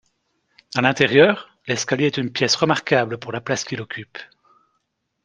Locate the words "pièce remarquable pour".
2.31-3.31